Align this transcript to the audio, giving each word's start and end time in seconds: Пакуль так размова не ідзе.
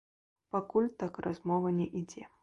Пакуль 0.55 0.87
так 1.03 1.19
размова 1.25 1.73
не 1.81 1.87
ідзе. 2.01 2.23